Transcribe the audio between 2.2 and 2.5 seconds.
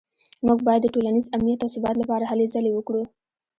هلې